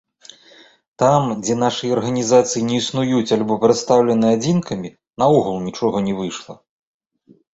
[1.01, 4.89] Там, дзе нашы арганізацыі не існуюць альбо прадстаўлены адзінкамі,
[5.25, 6.53] наогул нічога не выйшла.